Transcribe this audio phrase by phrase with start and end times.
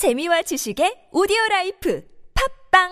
[0.00, 2.02] 재미와 지식의 오디오 life
[2.72, 2.88] 팟빵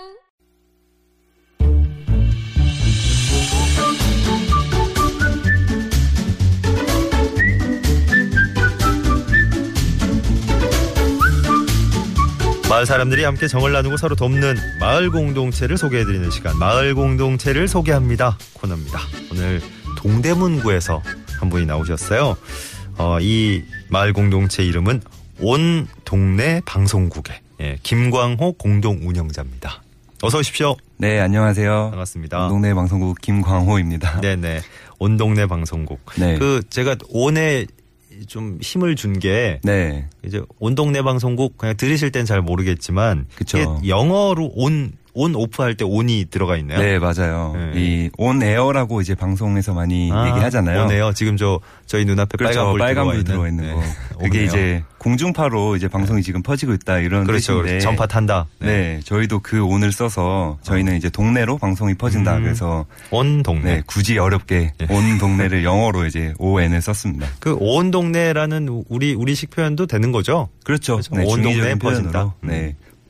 [12.69, 19.01] 마을 사람들이 함께 정을 나누고 서로 돕는 마을 공동체를 소개해드리는 시간 마을 공동체를 소개합니다 코너입니다.
[19.33, 19.63] 오늘
[19.97, 21.03] 동대문구에서
[21.41, 22.37] 한 분이 나오셨어요.
[22.99, 25.01] 어, 이 마을 공동체 이름은
[25.41, 29.83] 온 동네 방송국의 예, 김광호 공동 운영자입니다.
[30.23, 30.77] 어서 오십시오.
[30.97, 31.91] 네, 안녕하세요.
[31.91, 32.49] 반갑습니다.
[32.49, 34.21] 동네 방송국 김광호입니다.
[34.21, 34.61] 네네.
[34.99, 36.01] 온 동네 방송국.
[36.19, 36.37] 네.
[36.39, 37.67] 그 제가 온에
[38.27, 40.09] 좀 힘을 준게 네.
[40.25, 43.81] 이제 온 동네 방송국 그냥 들으실 땐 잘 모르겠지만 그쵸.
[43.87, 46.79] 영어로 온, 온 오프 할 때 온이 들어가 있네요.
[46.79, 47.53] 네, 맞아요.
[47.57, 47.73] 네.
[47.75, 50.85] 이 온 에어라고 이제 방송에서 많이 아, 얘기하잖아요.
[50.85, 51.13] 오네요.
[51.13, 52.61] 지금 저 저희 눈앞에 그렇죠.
[52.77, 53.73] 빨간불 빨간불 들어와 들어와 있는 네.
[53.73, 54.19] 거.
[54.23, 54.45] 그게.
[54.45, 57.55] 이제 공중파로 이제 방송이 지금 퍼지고 있다 이런 그렇죠.
[57.55, 57.69] 뜻인데.
[57.69, 57.85] 그렇죠.
[57.85, 58.47] 전파 탄다.
[58.61, 59.01] 네.
[59.05, 62.37] 저희도 그 온을 써서 저희는 이제 동네로 방송이 퍼진다.
[62.39, 62.43] 음.
[62.45, 63.77] 그래서 온 동네.
[63.77, 64.87] 네, 굳이 어렵게 네.
[64.91, 67.27] 온 동네를 영어로 이제 ON을 썼습니다.
[67.41, 70.49] 그 온 동네라는 우리 우리식 표현도 되는 거죠?
[70.65, 70.95] 그렇죠.
[70.95, 71.15] 그렇죠.
[71.17, 72.11] 네, 온 중의적인 퍼진다.
[72.13, 72.33] 표현으로.
[72.45, 72.49] 음.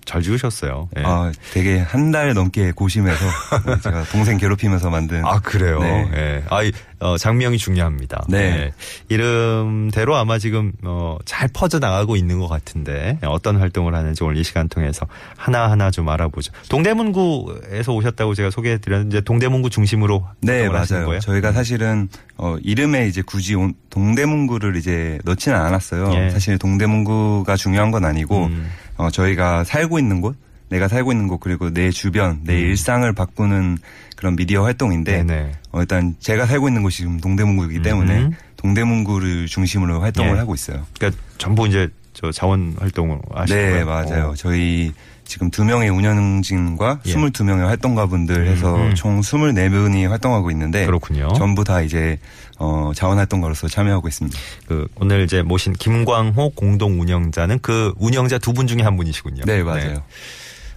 [0.09, 0.13] 네.
[0.13, 0.89] 잘 지으셨어요.
[0.97, 1.03] 네.
[1.05, 3.19] 아, 되게 한 달 넘게 고심해서
[3.83, 5.79] 제가 동생 괴롭히면서 만든 아, 그래요?
[5.81, 6.11] 네.
[6.15, 6.45] 예.
[6.49, 8.25] 아, 이, 어, 장명이 중요합니다.
[8.29, 8.39] 네.
[8.39, 8.73] 예.
[9.15, 14.69] 이름대로 아마 지금, 어, 잘 퍼져나가고 있는 것 같은데, 어떤 활동을 하는지 오늘 이 시간
[14.69, 15.07] 통해서
[15.37, 16.53] 하나하나 좀 알아보죠.
[16.71, 20.27] 동대문구에서 오셨다고 제가 소개해 드렸는데, 동대문구 중심으로.
[20.41, 21.05] 네, 맞아요.
[21.07, 21.21] 거예요?
[21.21, 26.13] 저희가 사실은 어 이름에 이제 굳이 온- 동대문구를 이제 넣지는 않았어요.
[26.15, 26.31] 예.
[26.31, 28.71] 사실 동대문구가 중요한 건 아니고 음.
[28.99, 30.37] 어 저희가 살고 있는 곳,
[30.69, 33.79] 내가 살고 있는 곳 그리고 내 주변, 내 일상을 바꾸는
[34.17, 35.27] 그런 미디어 활동인데 음.
[35.29, 35.53] 네네.
[35.73, 38.33] 어 일단 제가 살고 있는 곳이 지금 동대문구이기 때문에 음.
[38.57, 40.39] 동대문구를 중심으로 활동을 예.
[40.39, 40.85] 하고 있어요.
[40.99, 43.87] 그러니까 전부 이제 저 자원 활동을 하시는 네, 거예요?
[43.87, 44.29] 맞아요.
[44.31, 44.35] 어.
[44.35, 44.93] 저희
[45.29, 47.13] 지금 두 명의 운영진과 예.
[47.15, 48.95] 22명의 활동가분들 해서 음.
[48.95, 51.29] 총 24분이 활동하고 있는데 그렇군요.
[51.37, 52.19] 전부 다 이제
[52.59, 54.37] 어, 자원활동가로서 참여하고 있습니다.
[54.67, 59.45] 그 오늘 이제 모신 김광호 공동 운영자는 그 운영자 두 분 중에 한 분이시군요.
[59.45, 60.03] 네, 맞아요.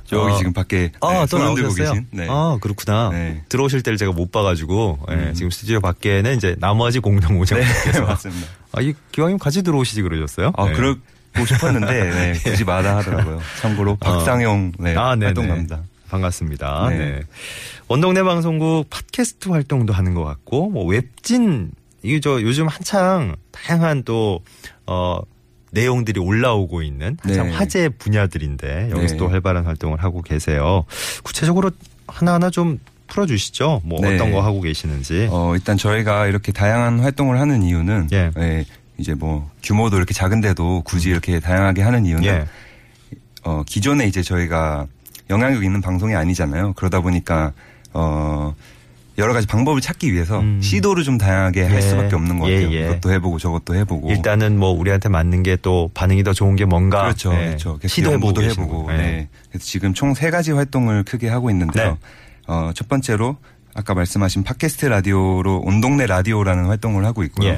[0.06, 0.38] 저기 어.
[0.38, 1.92] 지금 밖에 아, 네, 또 나오셨어요?
[1.94, 2.06] 계신.
[2.12, 2.28] 네.
[2.30, 3.10] 아, 그렇구나.
[3.14, 3.44] 네.
[3.48, 5.34] 들어오실 때를 제가 못 봐가지고, 예, 음.
[5.34, 8.04] 지금 스튜디오 밖에는 이제 나머지 공동 네, 운영자께서.
[8.04, 8.48] 맞습니다.
[8.74, 10.52] 아, 이 기왕이면 같이 들어오시지 그러셨어요?
[10.58, 10.74] 아, 네.
[10.74, 11.02] 그
[11.34, 13.40] 러고 싶었는데 네, 굳이 마다하더라고요.
[13.62, 15.26] 참고로 박상용 네, 아, 네네.
[15.28, 15.84] 활동가입니다.
[16.10, 16.90] 반갑습니다.
[16.90, 16.98] 네.
[16.98, 17.22] 네.
[17.88, 21.72] 원동네 방송국 팟캐스트 활동도 하는 것 같고, 뭐 웹진,
[22.04, 24.42] 이게 저 요즘 한창 다양한 또,
[24.88, 25.20] 어,
[25.72, 27.54] 내용들이 올라오고 있는 한창 네.
[27.54, 29.18] 화제 분야들인데 여기서 네.
[29.18, 30.84] 또 활발한 활동을 하고 계세요.
[31.24, 31.72] 구체적으로
[32.08, 32.78] 하나하나 좀
[33.08, 33.82] 풀어주시죠.
[33.86, 34.16] 뭐 네.
[34.16, 35.30] 어떤 거 하고 계시는지.
[35.32, 38.32] 어, 일단 저희가 이렇게 다양한 활동을 하는 이유는 예.
[39.02, 42.46] 예, 이제 뭐 규모도 이렇게 작은데도 굳이 이렇게 다양하게 하는 이유는 예.
[43.44, 44.86] 어, 기존에 이제 저희가
[45.30, 46.74] 영향력 있는 방송이 아니잖아요.
[46.74, 47.52] 그러다 보니까
[47.94, 48.54] 어,
[49.18, 50.62] 여러 가지 방법을 찾기 위해서 음.
[50.62, 51.82] 시도를 좀 다양하게 할 예.
[51.82, 52.78] 수밖에 없는 것 예, 같아요.
[52.78, 52.86] 예.
[52.86, 54.10] 이것도 해보고 저것도 해보고.
[54.12, 57.80] 일단은 뭐 우리한테 맞는 게 또 반응이 더 좋은 게 뭔가 그렇죠, 예, 그렇죠.
[57.86, 58.86] 시도해보고 해보고.
[58.86, 59.02] 거예요.
[59.02, 59.28] 네.
[59.50, 61.92] 그래서 지금 총 세 가지 활동을 크게 하고 있는데요.
[61.92, 61.98] 네.
[62.48, 63.38] 어, 첫 번째로
[63.74, 67.58] 아까 말씀하신 팟캐스트 라디오로 온 동네 라디오라는 활동을 하고 있고요.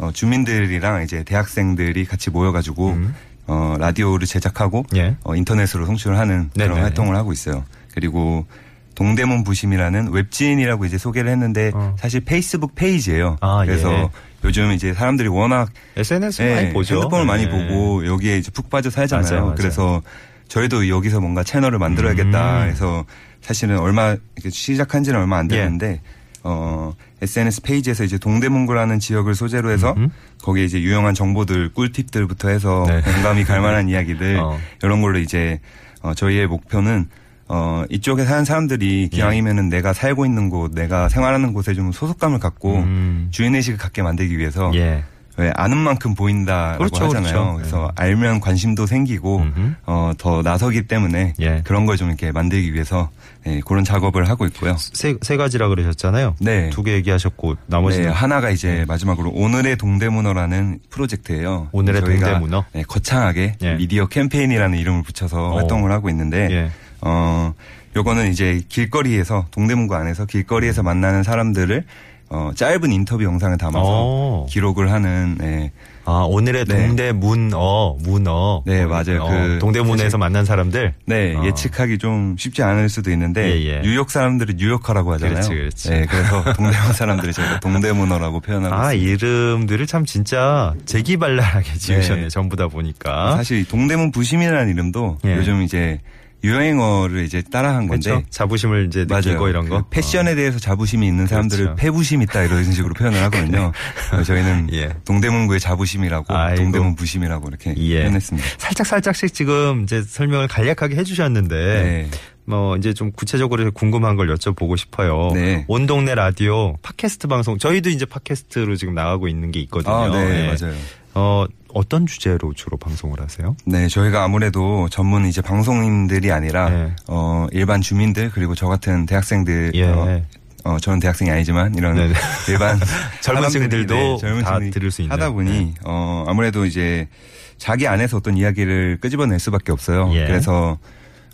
[0.00, 0.04] 예.
[0.06, 3.14] 어, 주민들이랑 이제 대학생들이 같이 모여가지고 음.
[3.46, 5.16] 어, 라디오를 제작하고 예.
[5.24, 6.80] 어, 인터넷으로 송출을 하는 그런 네네.
[6.80, 7.64] 활동을 하고 있어요.
[7.94, 8.46] 그리고
[8.94, 11.96] 동대문 부심이라는 웹진이라고 이제 소개를 했는데 어.
[11.98, 13.38] 사실 페이스북 페이지예요.
[13.40, 14.08] 아, 그래서 예.
[14.44, 16.96] 요즘 이제 사람들이 워낙 SNS 네, 많이 보죠.
[16.96, 17.50] 핸드폰을 많이 네.
[17.50, 19.30] 보고 여기에 이제 푹 빠져 살잖아요.
[19.30, 19.54] 맞아요, 맞아요.
[19.56, 20.02] 그래서
[20.48, 22.68] 저희도 여기서 뭔가 채널을 만들어야겠다 음.
[22.68, 23.04] 해서
[23.40, 24.16] 사실은 얼마
[24.48, 25.56] 시작한 지는 얼마 안 예.
[25.56, 26.00] 됐는데
[26.42, 30.08] 어 SNS 페이지에서 이제 동대문구라는 지역을 소재로 해서 음흠.
[30.42, 33.02] 거기에 이제 유용한 정보들 꿀팁들부터 해서 네.
[33.02, 34.58] 공감이 갈 만한 이야기들 어.
[34.82, 35.60] 이런 걸로 이제
[36.02, 37.08] 어 저희의 목표는
[37.48, 39.16] 어 이쪽에 사는 사람들이 예.
[39.16, 43.28] 기왕이면은 내가 살고 있는 곳, 내가 생활하는 곳에 좀 소속감을 갖고 음.
[43.30, 45.04] 주인 의식을 갖게 만들기 위해서 예.
[45.40, 47.22] 왜 아는 만큼 보인다라고 그렇죠, 하잖아요.
[47.32, 47.54] 그렇죠.
[47.56, 48.02] 그래서 네.
[48.04, 49.44] 알면 관심도 생기고.
[49.86, 51.62] 어, 더 나서기 때문에 예.
[51.64, 53.10] 그런 걸 좀 이렇게 만들기 위해서
[53.46, 54.76] 예, 그런 작업을 하고 있고요.
[54.78, 56.36] 세, 세 가지라 그러셨잖아요.
[56.40, 56.70] 네.
[56.70, 61.68] 두 개 얘기하셨고 나머지는 네, 하나가 이제 마지막으로 오늘의 동대문어라는 프로젝트예요.
[61.72, 62.64] 오늘의 동대문어?
[62.72, 63.74] 네, 거창하게 예.
[63.74, 65.56] 미디어 캠페인이라는 이름을 붙여서 어.
[65.56, 66.70] 활동을 하고 있는데 예.
[67.02, 67.54] 어
[67.96, 71.84] 요거는 이제 길거리에서 동대문구 안에서 길거리에서 만나는 사람들을
[72.32, 74.46] 어, 짧은 인터뷰 영상을 담아서 어.
[74.48, 75.72] 기록을 하는 네.
[76.04, 76.86] 아, 오늘의 네.
[76.86, 78.62] 동대문어, 문어.
[78.66, 79.22] 네, 맞아요.
[79.22, 80.94] 어, 그 동대문에서 사실- 만난 사람들.
[81.06, 81.44] 네, 어.
[81.44, 83.80] 예측하기 좀 쉽지 않을 수도 있는데 예, 예.
[83.82, 85.34] 뉴욕 사람들은 뉴요커라고 하잖아요.
[85.34, 85.90] 그렇지, 그렇지.
[85.90, 89.26] 네, 그래서 동대문 사람들이 저희가 동대문어라고 표현하고 아, 있습니다.
[89.26, 92.28] 이름들을 참 진짜 재기발랄하게 지으셨네, 네.
[92.28, 93.36] 전부 다 보니까.
[93.36, 95.36] 사실 동대문 부심이라는 이름도 예.
[95.36, 96.00] 요즘 이제
[96.42, 98.26] 유행어를 이제 따라한 건데 그렇죠.
[98.30, 99.82] 자부심을 이제 느끼고 이런 거.
[99.82, 101.76] 그 패션에 대해서 자부심이 있는 사람들을 그렇죠.
[101.80, 103.72] 패부심 있다 이런 식으로 표현을 하거든요.
[104.10, 104.90] 그래서 저희는 예.
[105.04, 106.62] 동대문구의 자부심이라고 아이고.
[106.62, 108.00] 동대문 부심이라고 이렇게 예.
[108.00, 108.48] 표현했습니다.
[108.58, 112.08] 살짝 살짝씩 지금 이제 설명을 간략하게 해주셨는데 네.
[112.46, 115.30] 뭐 이제 좀 구체적으로 궁금한 걸 여쭤보고 싶어요.
[115.34, 115.64] 네.
[115.68, 119.94] 온 동네 라디오 팟캐스트 방송 저희도 이제 팟캐스트로 지금 나가고 있는 게 있거든요.
[119.94, 120.46] 아, 네, 예.
[120.46, 120.74] 맞아요.
[121.14, 123.56] 어 어떤 주제로 주로 방송을 하세요?
[123.64, 126.92] 네, 저희가 아무래도 전문 이제 방송인들이 아니라 네.
[127.06, 129.84] 어 일반 주민들 그리고 저 같은 대학생들 예.
[129.84, 130.22] 어,
[130.64, 132.12] 어, 저는 대학생이 아니지만 이런 네네.
[132.48, 132.78] 일반
[133.22, 135.12] 젊은 사람들이, 층들도 젊은 다 들을 수 있는.
[135.12, 135.74] 하다 보니 네.
[135.84, 137.08] 어 아무래도 이제
[137.56, 140.10] 자기 안에서 어떤 이야기를 끄집어낼 수밖에 없어요.
[140.14, 140.26] 예.
[140.26, 140.78] 그래서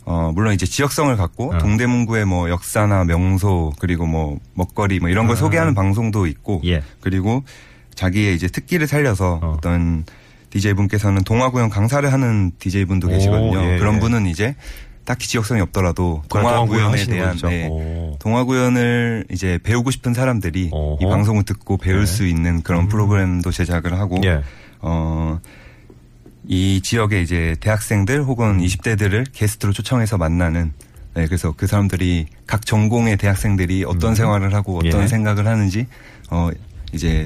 [0.05, 1.57] 어 물론 이제 지역성을 갖고 어.
[1.57, 5.39] 동대문구의 뭐 역사나 명소 그리고 뭐 먹거리 뭐 이런 걸 아.
[5.39, 6.81] 소개하는 방송도 있고 예.
[7.01, 7.43] 그리고
[7.97, 9.47] 자기의 이제 특기를 살려서 어.
[9.47, 9.57] 어.
[9.61, 10.05] 떤
[10.51, 13.73] DJ 분께서는 동화 구연 강사를 하는 DJ 분도 오, 계시거든요.
[13.73, 13.99] 예, 그런 예.
[13.99, 14.55] 분은 이제
[15.03, 17.37] 딱히 지역성이 없더라도 동화 구연 하시는 대한.
[17.37, 18.15] 네, 오.
[18.19, 20.97] 동화 구연을 이제 배우고 싶은 사람들이 어허.
[21.01, 22.05] 이 방송을 듣고 배울 네.
[22.05, 22.87] 수 있는 그런 음.
[22.87, 24.41] 프로그램도 제작을 하고 예.
[24.79, 25.39] 어,
[26.45, 30.71] 이 지역의 이제 대학생들 혹은 20대들을 게스트로 초청해서 만나는
[31.13, 34.15] 네, 그래서 그 사람들이 각 전공의 대학생들이 어떤 음.
[34.15, 35.07] 생활을 하고 어떤 예.
[35.07, 35.87] 생각을 하는지
[36.29, 36.49] 어
[36.93, 37.25] 이제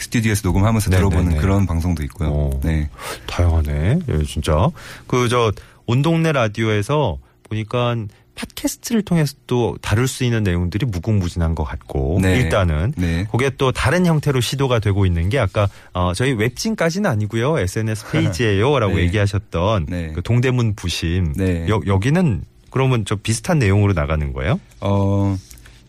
[0.00, 1.40] 스튜- 스튜디오에서 녹음하면서 네, 들어보는 네, 네.
[1.40, 2.28] 그런 방송도 있고요.
[2.30, 2.60] 오.
[2.62, 2.88] 네.
[3.26, 3.98] 다양하네.
[4.08, 4.68] 예, 진짜.
[5.06, 5.52] 그 저
[5.86, 7.96] 온동네 라디오에서 보니까
[8.36, 12.36] 팟캐스트를 통해서 또 다룰 수 있는 내용들이 무궁무진한 것 같고 네.
[12.38, 13.26] 일단은 네.
[13.30, 18.94] 그게 또 다른 형태로 시도가 되고 있는 게 아까 어, 저희 웹진까지는 아니고요 SNS 페이지예요라고
[18.94, 19.02] 네.
[19.02, 20.12] 얘기하셨던 네.
[20.14, 21.68] 그 동대문 부심 네.
[21.68, 24.58] 여, 여기는 그러면 저 비슷한 내용으로 나가는 거예요?
[24.80, 25.36] 어,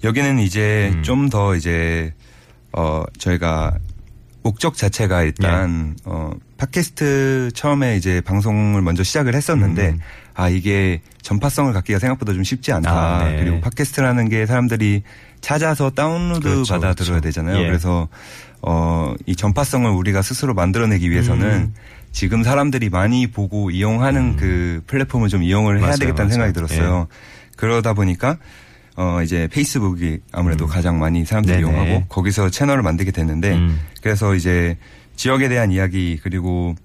[0.04, 1.04] 여기는 이제 음.
[1.04, 2.12] 좀더 이제,
[2.74, 3.78] 어, 저희가
[4.44, 6.02] 목적 자체가 일단, 예.
[6.06, 10.00] 어, 팟캐스트 처음에 이제 방송을 먼저 시작을 했었는데, 음.
[10.34, 12.92] 아, 이게 전파성을 갖기가 생각보다 좀 쉽지 않다.
[12.92, 13.38] 아, 네.
[13.38, 15.04] 그리고 팟캐스트라는 게 사람들이
[15.42, 17.04] 찾아서 다운로드 그렇죠, 받아 그렇죠.
[17.04, 17.62] 들어야 되잖아요.
[17.62, 17.68] 예.
[17.68, 18.08] 그래서,
[18.62, 21.74] 어, 이 전파성을 우리가 스스로 만들어내기 위해서는 음.
[22.12, 24.38] 지금 사람들이 많이 보고 이용하는 음.
[24.38, 26.32] 그 플랫폼을 좀 이용을 해야 맞아요, 되겠다는 맞아요.
[26.32, 27.08] 생각이 들었어요.
[27.56, 28.38] 그러다 보니까
[28.98, 30.70] 어 이제 페이스북이 아무래도 음.
[30.70, 31.68] 가장 많이 사람들이 네네.
[31.68, 33.80] 이용하고 거기서 채널을 만들게 됐는데 음.
[34.02, 34.78] 그래서 이제
[35.16, 36.76] 지역에 대한 이야기 그리고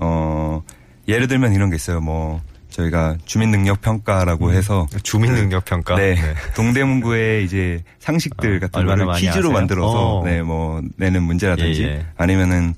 [0.00, 0.62] 어
[1.08, 2.00] 예를 들면 이런 게 있어요.
[2.00, 5.96] 뭐 저희가 주민 능력 평가라고 해서 주민 능력 평가.
[5.96, 6.16] 네.
[6.54, 9.52] 동대문구의 이제 상식들 어, 같은 거를 퀴즈로 아세요?
[9.52, 10.24] 만들어서 어.
[10.24, 12.06] 네뭐 내는 문제라든지 예, 예.
[12.16, 12.74] 아니면은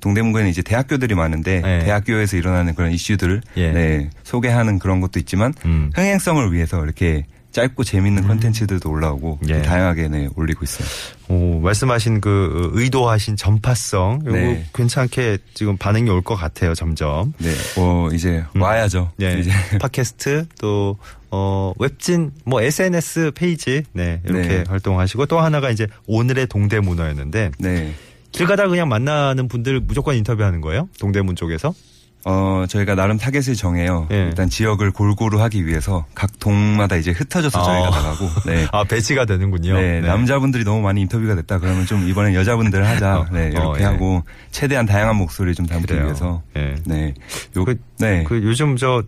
[0.00, 1.78] 동대문구에는 이제 대학교들이 많은데 네.
[1.80, 3.70] 대학교에서 일어나는 그런 이슈들을 예.
[3.72, 5.90] 네, 소개하는 그런 것도 있지만 음.
[5.94, 9.62] 흥행성을 위해서 이렇게 짧고 재밌는 컨텐츠들도 올라오고 예.
[9.62, 10.88] 다양하게 네, 올리고 있어요.
[11.28, 14.66] 오, 말씀하신 그 의도하신 전파성 요거 네.
[14.74, 17.32] 괜찮게 지금 반응이 올 것 같아요 점점.
[17.38, 18.62] 네, 뭐 이제 음.
[18.62, 19.12] 와야죠.
[19.16, 19.50] 네, 이제
[19.80, 20.96] 팟캐스트 또
[21.30, 24.64] 어, 웹진 뭐 SNS 페이지 네 이렇게 네.
[24.68, 27.92] 활동하시고 또 하나가 이제 오늘의 동대문어였는데 네.
[28.32, 31.74] 길 가다 그냥 만나는 분들 무조건 인터뷰하는 거예요 동대문 쪽에서.
[32.24, 34.06] 어, 저희가 나름 타겟을 정해요.
[34.12, 34.16] 예.
[34.26, 37.62] 일단 지역을 골고루 하기 위해서 각 동마다 이제 흩어져서 아.
[37.64, 38.66] 저희가 나가고, 네.
[38.72, 39.74] 아 배치가 되는군요.
[39.74, 41.58] 네, 남자분들이 너무 많이 인터뷰가 됐다.
[41.58, 43.18] 그러면 좀 이번엔 여자분들 하자.
[43.18, 43.84] 어, 네, 어, 이렇게 예.
[43.86, 44.22] 하고
[44.52, 46.04] 최대한 다양한 목소리 좀 담기 그래요.
[46.04, 46.42] 위해서.
[46.56, 46.76] 예.
[46.86, 47.14] 네.
[47.56, 48.22] 요, 그- 네.
[48.24, 49.02] 그 요즘 저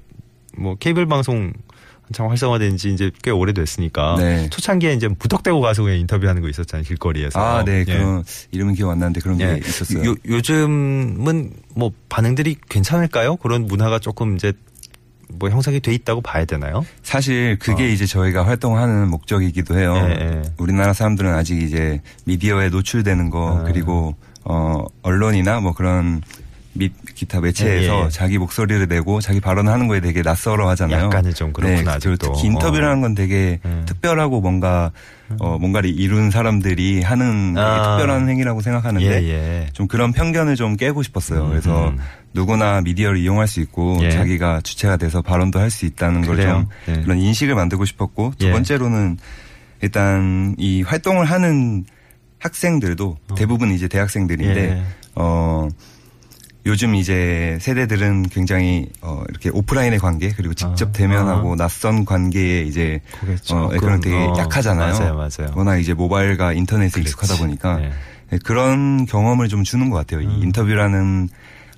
[0.56, 1.52] 뭐 케이블 방송
[2.06, 4.50] 한창 활성화된 지 이제 꽤 오래됐으니까 네.
[4.50, 7.40] 초창기에 이제 무턱대고 가서 그냥 인터뷰하는 거 있었잖아요 길거리에서.
[7.40, 7.80] 아, 네.
[7.80, 7.84] 예.
[7.84, 9.54] 그런 이름은 기억 안 나는데 그런 예.
[9.54, 10.10] 게 있었어요.
[10.10, 13.36] 요, 요즘은 뭐 반응들이 괜찮을까요?
[13.36, 14.52] 그런 문화가 조금 이제
[15.28, 16.84] 뭐 형성이 돼 있다고 봐야 되나요?
[17.02, 17.86] 사실 그게 어.
[17.86, 19.94] 이제 저희가 활동하는 목적이기도 해요.
[19.96, 20.42] 예, 예.
[20.58, 23.64] 우리나라 사람들은 아직 이제 미디어에 노출되는 거 아.
[23.64, 26.20] 그리고 어 언론이나 뭐 그런
[26.74, 28.08] 및 기타 매체에서 예, 예.
[28.10, 31.04] 자기 목소리를 내고 자기 발언하는 거에 되게 낯설어 하잖아요.
[31.04, 32.32] 약간은 좀 그렇구나, 네, 아직도.
[32.34, 33.00] 특히 인터뷰라는 어.
[33.02, 33.84] 건 되게 음.
[33.86, 34.90] 특별하고 뭔가
[35.40, 37.96] 어 뭔가를 이룬 사람들이 하는 아.
[37.96, 39.66] 특별한 행위라고 생각하는데 예, 예.
[39.72, 41.44] 좀 그런 편견을 좀 깨고 싶었어요.
[41.44, 41.98] 음, 그래서 음.
[42.34, 44.10] 누구나 미디어를 이용할 수 있고 예.
[44.10, 46.66] 자기가 주체가 돼서 발언도 할 수 있다는 걸 그래요.
[46.86, 47.02] 좀 예.
[47.02, 48.52] 그런 인식을 만들고 싶었고 두 예.
[48.52, 49.16] 번째로는
[49.80, 51.84] 일단 이 활동을 하는
[52.40, 54.82] 학생들도 대부분 이제 대학생들인데 예.
[55.14, 55.68] 어
[56.66, 63.00] 요즘 이제 세대들은 굉장히 어 이렇게 오프라인의 관계 그리고 직접 아, 대면하고 낯선 관계에 이제
[63.20, 64.98] 그게 어 그런 되게 어, 약하잖아요.
[64.98, 65.52] 맞아요, 맞아요.
[65.54, 67.10] 워낙 이제 모바일과 인터넷에 그렇지.
[67.10, 67.90] 익숙하다 보니까 네.
[68.30, 70.22] 네, 그런 경험을 좀 주는 것 같아요.
[70.22, 71.28] 이 인터뷰라는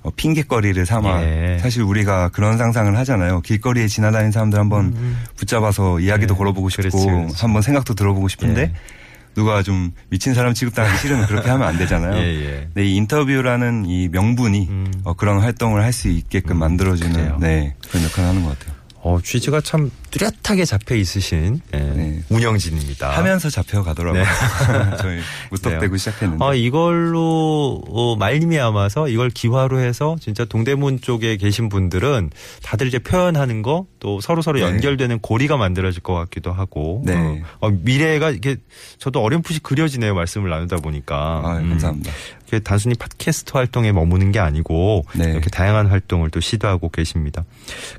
[0.03, 1.23] 어, 핑계거리를 삼아 음.
[1.23, 1.57] 예.
[1.59, 3.41] 사실 우리가 그런 상상을 하잖아요.
[3.41, 4.95] 길거리에 지나다니는 사람들 한번
[5.35, 6.37] 붙잡아서 이야기도 예.
[6.37, 7.41] 걸어보고 싶고 그렇지, 그렇지.
[7.41, 8.73] 한번 생각도 들어보고 싶은데 예.
[9.37, 12.17] 누가 좀 미친 사람 취급당하기 싫으면 그렇게 하면 안 되잖아요.
[12.17, 12.69] 예, 예.
[12.73, 14.91] 네, 이 인터뷰라는 이 명분이 음.
[15.03, 17.37] 어, 그런 활동을 할 수 있게끔 만들어주는 그래요.
[17.39, 18.75] 네, 그런 역할을 하는 것 같아요.
[18.95, 22.23] 어, 취지가 참 뚜렷하게 잡혀 있으신 예, 네.
[22.29, 23.09] 운영진입니다.
[23.17, 24.23] 하면서 잡혀 가더라고요.
[24.23, 24.27] 네.
[24.99, 25.19] 저희
[25.51, 25.97] 무턱대고 그래요.
[25.97, 26.43] 시작했는데.
[26.43, 32.31] 아, 이걸로 어, 말미암아서 이걸 기화로 해서 진짜 동대문 쪽에 계신 분들은
[32.63, 34.65] 다들 이제 표현하는 거 또 서로 서로 네.
[34.65, 37.15] 연결되는 고리가 만들어질 것 같기도 하고 네.
[37.15, 38.57] 어, 어, 미래가 이게
[38.99, 41.69] 저도 어렴풋이 그려지네요 말씀을 나누다 보니까 아, 음.
[41.69, 42.11] 감사합니다.
[42.47, 45.31] 이게 단순히 팟캐스트 활동에 머무는 게 아니고 네.
[45.31, 47.43] 이렇게 다양한 활동을 또 시도하고 계십니다.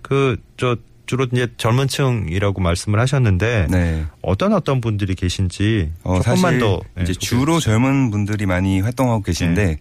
[0.02, 0.76] 그저
[1.08, 4.04] 주로 이제 젊은 층이라고 말씀을 하셨는데 네.
[4.22, 7.58] 어떤 어떤 분들이 계신지 어, 조금만 사실 더 네, 이제 주로.
[7.58, 9.76] 젊은 분들이 많이 활동하고 계신데 네.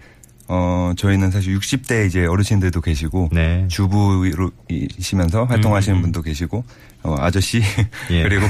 [0.48, 3.68] 어 저희는 사실 60대 이제 어르신들도 계시고 네.
[3.68, 6.02] 주부이시면서 활동하시는 음.
[6.04, 6.64] 분도 계시고
[7.04, 7.62] 어 아저씨
[8.12, 8.24] 예.
[8.28, 8.46] 그리고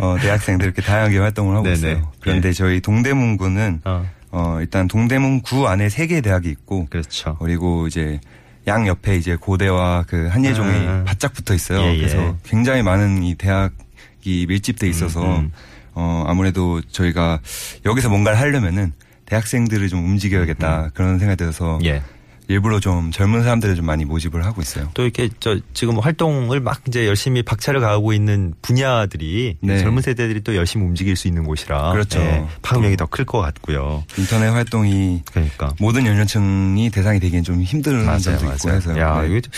[0.00, 1.68] 어 대학생들 이렇게 다양하게 활동을 하고.
[1.68, 2.10] 있어요.
[2.20, 2.52] 그런데 예.
[2.52, 7.36] 저희 동대문구는 어, 어 일단 동대문구 안에 세 개 대학이 있고 그렇죠.
[7.38, 8.18] 그리고 이제
[8.66, 11.04] 양 옆에 이제 고대와 그 한예종이 아.
[11.06, 11.80] 바짝 붙어 있어요.
[11.82, 11.98] 예, 예.
[11.98, 15.52] 그래서 굉장히 많은 이 대학이 밀집돼 있어서 음, 음.
[15.94, 17.40] 어 아무래도 저희가
[17.84, 18.92] 여기서 뭔가를 하려면은
[19.26, 21.84] 대학생들을 좀 움직여야겠다 그런 생각이 들어서 음.
[21.84, 22.02] 예.
[22.48, 24.88] 일부러 좀 젊은 사람들을 좀 많이 모집을 하고 있어요.
[24.94, 29.78] 또 이렇게 저 지금 활동을 막 이제 열심히 박차를 가하고 있는 분야들이 네.
[29.78, 32.20] 젊은 세대들이 또 열심히 움직일 수 있는 곳이라 그렇죠.
[32.20, 34.04] 예, 파급력이 더 클 것 같고요.
[34.18, 38.76] 인터넷 활동이 그러니까 모든 연령층이 대상이 되기엔 좀 힘든 맞아요, 점도 있고 맞아요.
[38.76, 38.98] 해서요.
[39.00, 39.40] 야, 네.
[39.40, 39.50] 좀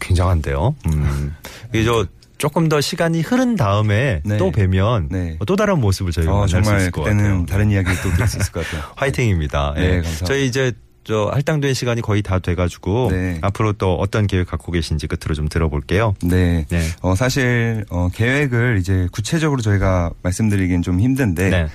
[0.00, 0.74] 굉장한데요.
[0.86, 1.34] 음.
[1.72, 2.06] 이게 저
[2.38, 4.36] 조금 더 시간이 흐른 다음에 네.
[4.36, 5.38] 또 뵈면 네.
[5.46, 7.46] 또 다른 모습을 저희가 어, 만날 수 정말 있을 것 그때는 같아요.
[7.46, 8.82] 다른 이야기를 또 들을 수 있을 것 같아요.
[8.96, 9.72] 화이팅입니다.
[9.74, 9.88] 네, 예.
[9.96, 10.24] 감사합니다.
[10.26, 10.72] 저희 이제
[11.06, 13.38] 저 할당된 시간이 거의 다 돼가지고 네.
[13.40, 16.14] 앞으로 또 어떤 계획 갖고 계신지 끝으로 좀 들어볼게요.
[16.20, 16.66] 네.
[16.68, 16.82] 네.
[17.00, 21.68] 어, 사실, 어, 계획을 이제 구체적으로 저희가 말씀드리긴 좀 힘든데, 네.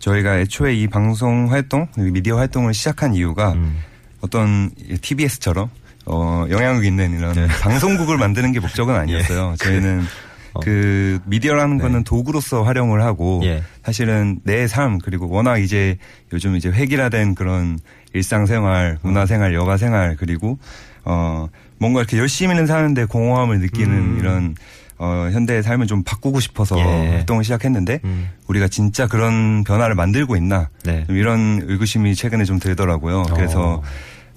[0.00, 3.78] 저희가 애초에 이 방송 활동, 미디어 활동을 시작한 이유가 음.
[4.20, 5.70] 어떤 TBS처럼,
[6.04, 7.46] 어, 영향력 있는 이런 네.
[7.62, 9.54] 방송국을 만드는 게 목적은 아니었어요.
[9.64, 10.23] 저희는 어.
[10.62, 13.62] 그 미디어라는 거는 도구로서 활용을 하고 예.
[13.82, 15.98] 사실은 내 삶 그리고 워낙 이제
[16.32, 17.78] 요즘 이제 획일화된 그런
[18.12, 20.58] 일상생활, 문화생활, 여가생활 그리고
[21.04, 24.16] 어 뭔가 이렇게 열심히는 사는데 공허함을 느끼는 음.
[24.18, 24.54] 이런
[24.96, 26.82] 어 현대의 삶을 좀 바꾸고 싶어서 예.
[27.10, 28.30] 활동을 시작했는데 음.
[28.46, 31.04] 우리가 진짜 그런 변화를 만들고 있나 네.
[31.06, 33.24] 좀 이런 의구심이 최근에 좀 들더라고요.
[33.34, 33.82] 그래서 어.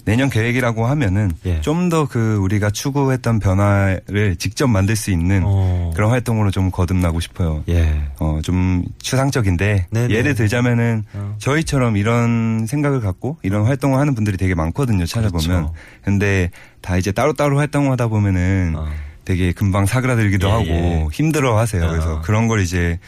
[0.08, 1.60] 내년 계획이라고 하면은 예.
[1.60, 5.92] 좀더 그 우리가 추구했던 변화를 직접 만들 수 있는 어.
[5.94, 7.62] 그런 활동으로 좀 거듭나고 싶어요.
[7.68, 8.02] 예.
[8.18, 10.14] 어, 좀 추상적인데 네네.
[10.14, 11.36] 예를 들자면은 어.
[11.38, 15.04] 저희처럼 이런 생각을 갖고 이런 활동을 하는 분들이 되게 많거든요.
[15.06, 15.46] 찾아보면.
[15.46, 15.74] 그렇죠.
[16.02, 16.50] 근데
[16.80, 18.88] 다 이제 따로따로 활동하다 보면은 어.
[19.24, 21.06] 되게 금방 사그라들기도 예, 하고 예.
[21.12, 21.84] 힘들어 하세요.
[21.84, 21.88] 어.
[21.90, 22.98] 그래서 그런 걸 이제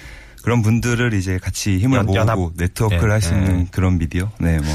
[0.43, 2.39] 그런 분들을 이제 같이 힘을 연- 모으고 연합.
[2.57, 3.67] 네트워크를 예, 할수 있는 예.
[3.71, 4.31] 그런 미디어.
[4.39, 4.67] 네, 뭐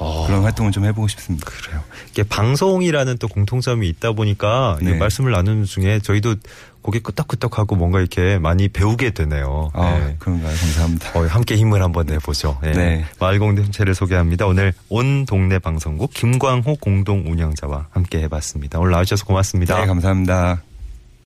[0.00, 0.26] 어.
[0.26, 1.46] 그런 활동을 좀 해보고 싶습니다.
[1.50, 1.82] 그래요.
[2.10, 4.94] 이게 방송이라는 또 공통점이 있다 보니까 이 네.
[4.94, 6.36] 말씀을 나누는 중에 저희도
[6.80, 9.70] 고개 끄덕끄덕하고 뭔가 이렇게 많이 배우게 되네요.
[9.74, 10.16] 아, 네.
[10.18, 10.56] 그런가요?
[10.56, 11.18] 감사합니다.
[11.18, 12.58] 어, 함께 힘을 한번 내보죠.
[12.62, 12.72] 네.
[12.72, 13.04] 네.
[13.20, 14.46] 마을 공동체를 소개합니다.
[14.46, 18.78] 오늘 온 동네 방송국 김광호 공동 운영자와 함께 해봤습니다.
[18.78, 19.78] 오늘 나와주셔서 고맙습니다.
[19.78, 20.62] 네, 감사합니다.